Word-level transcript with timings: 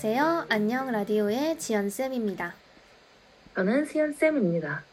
안녕하세요. 0.00 0.46
안녕 0.48 0.92
라디오의 0.92 1.58
지연쌤입니다. 1.58 2.54
저는 3.56 3.84
수연쌤입니다. 3.84 4.84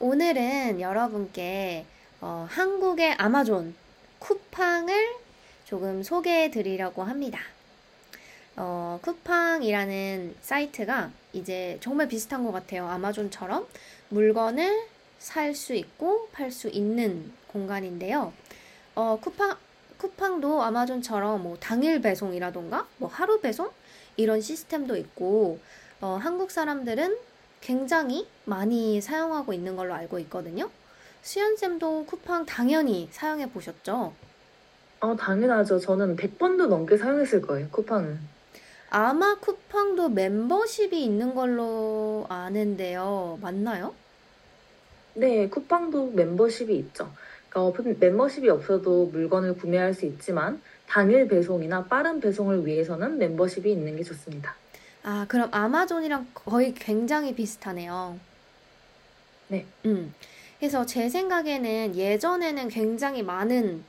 오늘은 0.00 0.82
여러분께 0.82 1.86
어, 2.20 2.46
한국의 2.50 3.14
아마존 3.14 3.74
쿠팡을 4.18 5.14
조금 5.64 6.02
소개해 6.02 6.50
드리려고 6.50 7.04
합니다. 7.04 7.40
어, 8.56 8.98
쿠팡이라는 9.00 10.36
사이트가 10.42 11.10
이제 11.32 11.78
정말 11.80 12.06
비슷한 12.06 12.44
것 12.44 12.52
같아요. 12.52 12.86
아마존처럼 12.86 13.66
물건을 14.10 14.88
살 15.18 15.54
수 15.54 15.72
있고 15.72 16.28
팔 16.32 16.50
수 16.50 16.68
있는 16.68 17.32
공간인데요. 17.46 18.34
어, 18.94 19.18
쿠팡, 19.22 19.56
쿠팡도 19.98 20.62
아마존처럼 20.62 21.42
뭐 21.42 21.56
당일 21.60 22.00
배송이라던가 22.00 22.86
뭐 22.98 23.08
하루 23.08 23.40
배송 23.40 23.70
이런 24.16 24.40
시스템도 24.40 24.96
있고 24.96 25.58
어, 26.00 26.18
한국 26.20 26.50
사람들은 26.50 27.16
굉장히 27.60 28.28
많이 28.44 29.00
사용하고 29.00 29.52
있는 29.52 29.76
걸로 29.76 29.94
알고 29.94 30.18
있거든요. 30.20 30.70
수연쌤도 31.22 32.06
쿠팡 32.06 32.46
당연히 32.46 33.08
사용해 33.10 33.50
보셨죠? 33.50 34.12
어, 35.00 35.16
당연하죠. 35.16 35.78
저는 35.80 36.16
100번도 36.16 36.68
넘게 36.68 36.96
사용했을 36.96 37.42
거예요, 37.42 37.68
쿠팡은. 37.70 38.18
아마 38.90 39.36
쿠팡도 39.38 40.08
멤버십이 40.10 41.04
있는 41.04 41.34
걸로 41.34 42.26
아는데요. 42.28 43.38
맞나요? 43.42 43.94
네, 45.14 45.48
쿠팡도 45.48 46.12
멤버십이 46.12 46.76
있죠. 46.78 47.12
그러니까 47.48 47.94
멤버십이 47.98 48.48
없어도 48.48 49.06
물건을 49.06 49.54
구매할 49.56 49.94
수 49.94 50.06
있지만 50.06 50.60
당일 50.86 51.28
배송이나 51.28 51.84
빠른 51.84 52.20
배송을 52.20 52.66
위해서는 52.66 53.18
멤버십이 53.18 53.70
있는 53.70 53.96
게 53.96 54.02
좋습니다. 54.02 54.54
아, 55.02 55.26
그럼 55.28 55.48
아마존이랑 55.52 56.28
거의 56.34 56.74
굉장히 56.74 57.34
비슷하네요. 57.34 58.18
네. 59.48 59.64
음. 59.84 60.14
그래서 60.58 60.84
제 60.84 61.08
생각에는 61.08 61.94
예전에는 61.96 62.68
굉장히 62.68 63.22
많은 63.22 63.84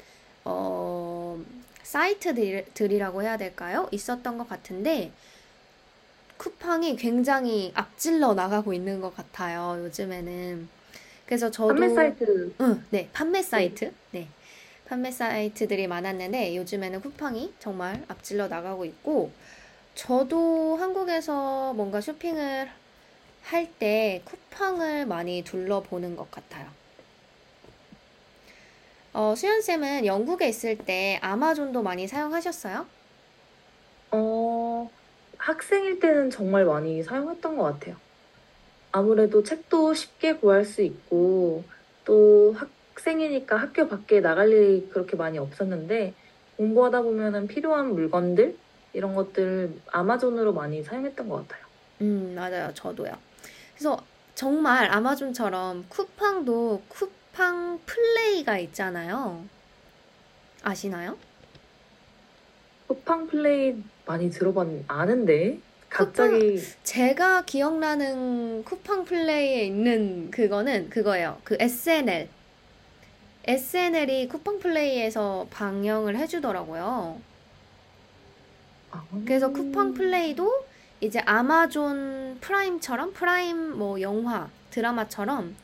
어, 0.45 1.39
사이트들이라고 1.83 3.23
해야 3.23 3.37
될까요? 3.37 3.87
있었던 3.91 4.37
것 4.37 4.47
같은데 4.47 5.11
쿠팡이 6.37 6.95
굉장히 6.95 7.71
앞질러 7.75 8.33
나가고 8.33 8.73
있는 8.73 9.01
것 9.01 9.15
같아요. 9.15 9.83
요즘에는. 9.83 10.78
그래서 11.29 11.51
저도 11.51 11.75
판매 11.75 11.89
사이트. 11.89 12.55
응, 12.61 12.85
네, 12.89 13.09
판매 13.13 13.41
사이트. 13.43 13.95
네. 14.11 14.33
판매 14.85 15.11
사이트들이 15.11 15.87
많았는데 15.87 16.55
요즘에는 16.57 17.01
쿠팡이 17.01 17.55
정말 17.59 18.05
앞질러 18.07 18.47
나가고 18.47 18.85
있고 18.85 19.33
저도 19.95 20.77
한국에서 20.77 21.73
뭔가 21.75 22.01
쇼핑을 22.01 22.69
할 23.43 23.73
때 23.79 24.23
쿠팡을 24.25 25.05
많이 25.07 25.43
둘러보는 25.43 26.15
것 26.17 26.31
같아요. 26.31 26.71
어, 29.13 29.35
수연쌤은 29.35 30.05
영국에 30.07 30.47
있을 30.49 30.83
때 30.85 31.19
아마존도 31.21 31.81
많이 31.83 32.07
사용하셨어요? 32.07 32.87
어, 34.11 34.89
학생일 35.37 35.99
때는 35.99 36.29
정말 36.29 36.65
많이 36.65 37.03
사용했던 37.03 37.57
것 37.57 37.63
같아요. 37.63 37.97
아무래도 38.91 39.43
책도 39.43 39.93
쉽게 39.93 40.35
구할 40.35 40.65
수 40.65 40.81
있고, 40.81 41.63
또 42.05 42.55
학생이니까 42.57 43.55
학교 43.55 43.87
밖에 43.87 44.19
나갈 44.19 44.51
일이 44.51 44.89
그렇게 44.89 45.15
많이 45.15 45.37
없었는데, 45.37 46.13
공부하다 46.57 47.03
보면은 47.03 47.47
필요한 47.47 47.93
물건들, 47.93 48.57
이런 48.93 49.13
것들 49.15 49.73
아마존으로 49.91 50.53
많이 50.53 50.83
사용했던 50.83 51.29
것 51.29 51.47
같아요. 51.47 51.65
음, 52.01 52.33
맞아요. 52.35 52.73
저도요. 52.73 53.11
그래서 53.75 54.03
정말 54.33 54.91
아마존처럼 54.91 55.85
쿠팡도 55.89 56.81
쿠팡 56.89 57.79
플레이가 57.85 58.57
있잖아요. 58.57 59.45
아시나요? 60.63 61.17
쿠팡 62.87 63.27
플레이 63.27 63.75
많이 64.05 64.31
들어봤, 64.31 64.67
아는데? 64.87 65.59
갑자기. 65.89 66.61
제가 66.83 67.43
기억나는 67.43 68.63
쿠팡 68.63 69.05
플레이에 69.05 69.65
있는 69.65 70.31
그거는 70.31 70.89
그거예요. 70.89 71.39
그 71.43 71.57
SNL. 71.59 72.29
SNL이 73.45 74.27
쿠팡 74.27 74.59
플레이에서 74.59 75.47
방영을 75.49 76.17
해주더라고요. 76.17 77.19
아, 78.91 79.03
그래서 79.25 79.49
쿠팡 79.51 79.93
플레이도 79.93 80.65
이제 81.01 81.19
아마존 81.25 82.37
프라임처럼 82.41 83.13
프라임 83.13 83.77
뭐 83.77 84.01
영화, 84.01 84.49
드라마처럼 84.71 85.55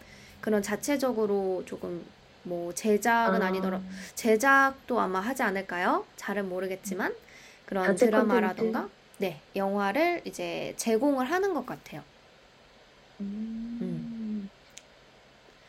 그런 0.42 0.62
자체적으로 0.62 1.64
조금 1.66 2.06
뭐 2.44 2.74
제작은 2.74 3.42
아. 3.42 3.48
아니더라 3.48 3.82
제작도 4.14 5.00
아마 5.00 5.20
하지 5.20 5.44
않을까요? 5.44 6.06
잘은 6.16 6.48
모르겠지만 6.48 7.14
그런 7.66 7.96
드라마라던가 7.96 8.88
네 9.18 9.40
영화를 9.56 10.22
이제 10.26 10.74
제공을 10.78 11.26
하는 11.26 11.54
것 11.54 11.66
같아요. 11.66 12.02
음. 13.22 14.50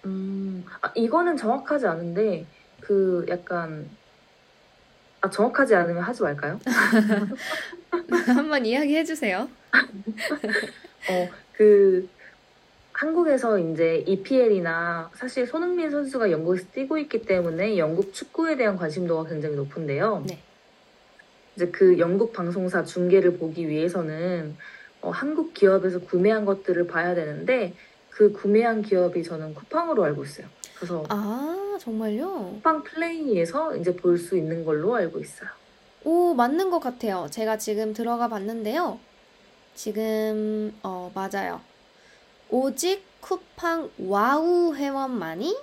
음, 0.06 0.64
아, 0.80 0.92
이거는 0.94 1.36
정확하지 1.36 1.86
않은데, 1.86 2.46
그 2.80 3.26
약간, 3.28 3.90
아, 5.20 5.28
정확하지 5.28 5.74
않으면 5.74 6.02
하지 6.02 6.22
말까요? 6.22 6.60
한번 8.36 8.64
이야기해 8.64 9.04
주세요. 9.04 9.48
어, 11.10 11.28
그, 11.52 12.08
한국에서 12.92 13.58
이제 13.58 14.04
EPL이나 14.06 15.10
사실 15.14 15.46
손흥민 15.46 15.90
선수가 15.90 16.30
영국에서 16.30 16.66
뛰고 16.72 16.96
있기 16.98 17.22
때문에 17.22 17.76
영국 17.76 18.14
축구에 18.14 18.56
대한 18.56 18.76
관심도가 18.76 19.28
굉장히 19.28 19.56
높은데요. 19.56 20.24
네. 20.26 20.38
이제 21.56 21.68
그 21.68 21.98
영국 21.98 22.32
방송사 22.32 22.84
중계를 22.84 23.38
보기 23.38 23.68
위해서는 23.68 24.56
어, 25.00 25.10
한국 25.10 25.54
기업에서 25.54 26.00
구매한 26.00 26.44
것들을 26.44 26.86
봐야 26.86 27.14
되는데 27.14 27.74
그 28.10 28.32
구매한 28.32 28.82
기업이 28.82 29.22
저는 29.22 29.54
쿠팡으로 29.54 30.04
알고 30.04 30.24
있어요. 30.24 30.46
그래서 30.76 31.04
아 31.08 31.76
정말요? 31.80 32.52
쿠팡 32.56 32.82
플레이에서 32.84 33.76
이제 33.76 33.94
볼 33.96 34.18
수 34.18 34.36
있는 34.36 34.64
걸로 34.64 34.94
알고 34.94 35.18
있어요. 35.20 35.48
오, 36.04 36.34
맞는 36.34 36.70
것 36.70 36.78
같아요. 36.78 37.26
제가 37.30 37.58
지금 37.58 37.92
들어가 37.92 38.28
봤는데요. 38.28 38.98
지금, 39.74 40.72
어, 40.82 41.10
맞아요. 41.14 41.60
오직 42.48 43.02
쿠팡 43.20 43.90
와우 43.98 44.74
회원만이 44.74 45.56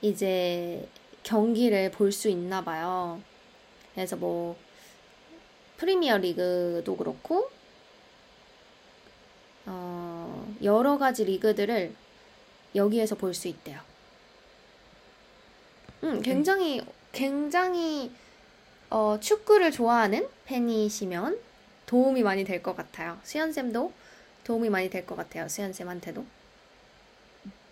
이제 0.00 0.86
경기를 1.22 1.90
볼 1.90 2.12
수 2.12 2.28
있나 2.28 2.62
봐요. 2.62 3.20
그래서 3.94 4.16
뭐, 4.16 4.56
프리미어 5.82 6.18
리그도 6.18 6.96
그렇고, 6.96 7.50
어, 9.66 10.54
여러 10.62 10.96
가지 10.96 11.24
리그들을 11.24 11.92
여기에서 12.76 13.16
볼 13.16 13.34
수 13.34 13.48
있대요. 13.48 13.80
음, 16.04 16.22
굉장히, 16.22 16.80
굉장히 17.10 18.12
어, 18.90 19.18
축구를 19.18 19.72
좋아하는 19.72 20.28
팬이시면 20.44 21.40
도움이 21.86 22.22
많이 22.22 22.44
될 22.44 22.62
것 22.62 22.76
같아요. 22.76 23.18
수연쌤도 23.24 23.92
도움이 24.44 24.70
많이 24.70 24.88
될 24.88 25.04
것 25.04 25.16
같아요. 25.16 25.48
수연쌤한테도. 25.48 26.24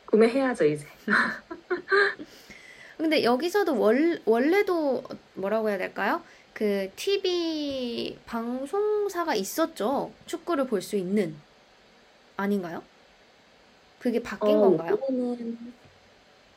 구매해야죠, 0.06 0.64
이제. 0.64 0.84
근데 2.98 3.22
여기서도 3.22 3.78
월, 3.78 4.20
원래도 4.24 5.04
뭐라고 5.34 5.68
해야 5.68 5.78
될까요? 5.78 6.24
그 6.60 6.90
TV 6.94 8.18
방송사가 8.26 9.34
있었죠. 9.34 10.12
축구를 10.26 10.66
볼 10.66 10.82
수 10.82 10.94
있는. 10.94 11.34
아닌가요? 12.36 12.82
그게 13.98 14.22
바뀐 14.22 14.58
어, 14.58 14.60
건가요? 14.60 14.98
원래는, 15.00 15.58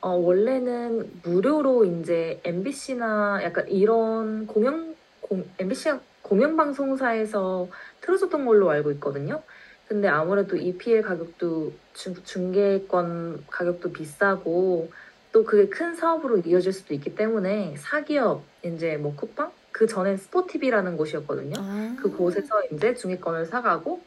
어, 0.02 0.10
원래는 0.10 1.22
무료로 1.24 1.86
이제 1.86 2.42
MBC나 2.44 3.44
약간 3.44 3.70
이런 3.70 4.46
공영, 4.46 4.94
공, 5.22 5.50
MBC가 5.58 6.02
공영방송사에서 6.22 7.70
틀어줬던 8.02 8.46
걸로 8.46 8.70
알고 8.72 8.92
있거든요. 8.94 9.42
근데 9.88 10.10
아무래도 10.10 10.58
EPL 10.58 11.02
가격도 11.04 11.72
중, 11.94 12.14
중계권 12.26 13.46
가격도 13.48 13.94
비싸고 13.94 14.92
또 15.32 15.46
그게 15.46 15.70
큰 15.70 15.96
사업으로 15.96 16.40
이어질 16.40 16.74
수도 16.74 16.94
있기 16.94 17.16
때문에 17.16 17.76
사기업 17.78 18.44
이제 18.66 18.98
뭐 18.98 19.16
쿠팡 19.16 19.52
그 19.74 19.88
전엔 19.88 20.18
스포티비라는 20.18 20.96
곳이었거든요. 20.96 21.56
아, 21.58 21.96
그곳에서 22.00 22.64
이제 22.72 22.94
중위권을 22.94 23.48
사가고 23.48 24.02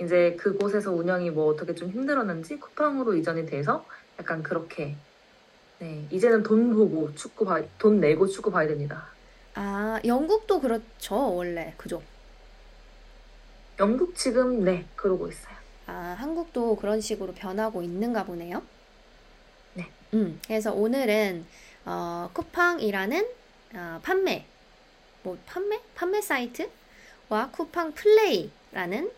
이제 0.00 0.36
그곳에서 0.38 0.92
운영이 0.92 1.30
뭐 1.30 1.46
어떻게 1.46 1.74
좀 1.74 1.90
힘들었는지 1.90 2.58
쿠팡으로 2.58 3.14
이전이 3.14 3.46
돼서 3.46 3.86
약간 4.18 4.42
그렇게 4.42 4.96
네 5.78 6.06
이제는 6.10 6.42
돈 6.42 6.74
보고 6.74 7.14
축구 7.14 7.44
봐, 7.44 7.62
돈 7.78 8.00
내고 8.00 8.26
축구 8.26 8.50
봐야 8.50 8.66
됩니다. 8.66 9.06
아, 9.54 10.00
영국도 10.04 10.60
그렇죠. 10.60 11.34
원래. 11.34 11.72
그죠? 11.76 12.02
영국 13.78 14.16
지금 14.16 14.64
네, 14.64 14.84
그러고 14.96 15.28
있어요. 15.28 15.54
아, 15.86 16.16
한국도 16.18 16.76
그런 16.76 17.00
식으로 17.00 17.32
변하고 17.32 17.82
있는가 17.82 18.24
보네요. 18.24 18.62
네. 19.74 19.88
음, 20.14 20.40
그래서 20.46 20.72
오늘은 20.72 21.46
어, 21.84 22.30
쿠팡이라는 22.32 23.26
어, 23.74 24.00
판매, 24.02 24.46
뭐 25.22 25.38
판매? 25.46 25.80
판매 25.94 26.20
사이트와 26.20 27.50
쿠팡 27.52 27.92
플레이라는 27.94 29.10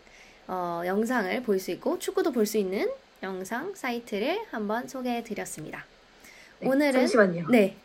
어, 0.47 0.81
영상을 0.85 1.41
볼 1.43 1.59
수 1.59 1.71
있고 1.71 1.97
축구도 1.99 2.31
볼 2.31 2.45
수 2.45 2.57
있는 2.57 2.89
영상 3.23 3.73
사이트를 3.73 4.39
한번 4.51 4.87
소개해 4.87 5.23
드렸습니다. 5.23 5.85
네, 6.59 6.67
오늘은 6.69 6.91
잠시만요. 6.91 7.47
네. 7.49 7.75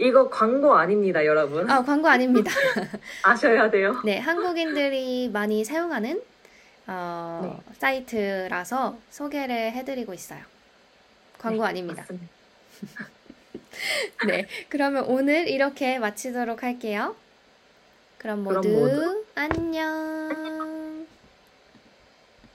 이거 0.00 0.28
광고 0.28 0.74
아닙니다, 0.76 1.24
여러분. 1.24 1.68
아, 1.70 1.82
광고 1.82 2.06
아닙니다. 2.08 2.52
아셔야 3.24 3.70
돼요. 3.70 4.00
네, 4.04 4.18
한국인들이 4.18 5.28
많이 5.32 5.64
사용하는 5.64 6.22
어, 6.86 7.60
네. 7.66 7.74
사이트라서 7.78 8.98
소개를 9.10 9.72
해드리고 9.72 10.12
있어요. 10.14 10.40
광고 11.38 11.62
네, 11.62 11.68
아닙니다. 11.70 12.06
네, 14.26 14.46
그러면 14.68 15.04
오늘 15.04 15.48
이렇게 15.48 15.98
마치도록 15.98 16.62
할게요. 16.62 17.16
그럼 18.18 18.44
그럼 18.44 18.62
모두 18.62 18.68
모두 18.68 19.24
안녕. 19.34 20.57